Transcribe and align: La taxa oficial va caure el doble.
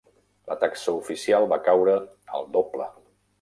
La 0.51 0.55
taxa 0.61 0.93
oficial 1.01 1.45
va 1.51 1.59
caure 1.69 1.95
el 2.41 2.49
doble. 2.57 2.89